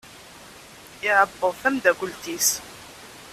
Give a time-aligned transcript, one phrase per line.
[1.05, 2.49] Iεebbeḍ tamdakelt-is.